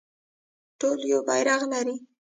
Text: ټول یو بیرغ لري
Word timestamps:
ټول 0.79 0.99
یو 1.11 1.19
بیرغ 1.27 1.61
لري 1.73 1.95